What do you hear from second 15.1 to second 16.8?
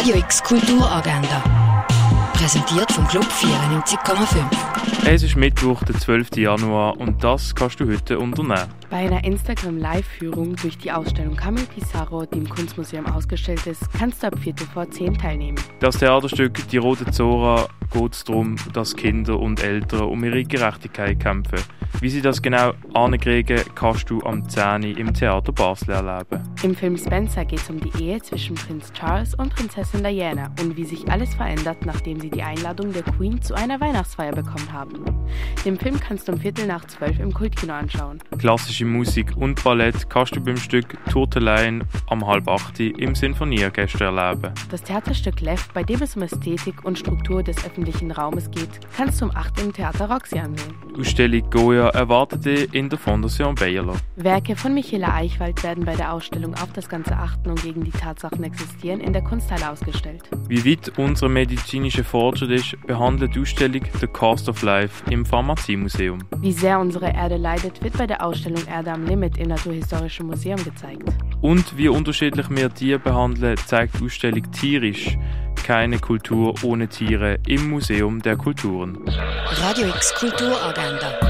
teilnehmen. Das Theaterstück Die